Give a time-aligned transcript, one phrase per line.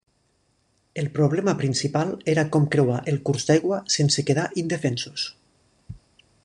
[1.01, 5.29] El problema principal era com creuar el curs d'aigua sense quedar indefensos.